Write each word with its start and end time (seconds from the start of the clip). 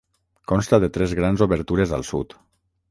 Consta 0.51 0.79
de 0.85 0.89
tres 0.97 1.15
grans 1.21 1.45
obertures 1.49 1.97
al 2.01 2.09
sud. 2.11 2.39